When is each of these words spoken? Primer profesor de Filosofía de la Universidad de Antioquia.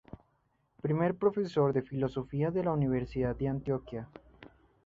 Primer 0.81 1.13
profesor 1.13 1.73
de 1.73 1.83
Filosofía 1.83 2.49
de 2.49 2.63
la 2.63 2.71
Universidad 2.71 3.35
de 3.35 3.49
Antioquia. 3.49 4.09